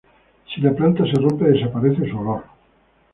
Si 0.53 0.61
la 0.61 0.71
planta 0.71 1.03
se 1.05 1.13
rompe 1.21 1.45
desaparece 1.45 2.09
su 2.09 2.17
olor. 2.17 2.41